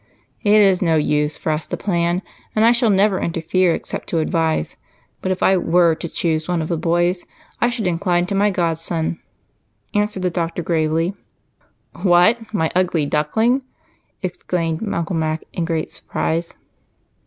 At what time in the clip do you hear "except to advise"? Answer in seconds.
3.75-4.75